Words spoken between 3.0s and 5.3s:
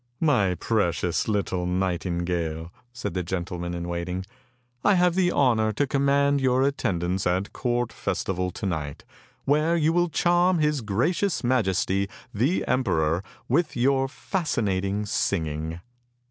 the gentleman in waiting," I have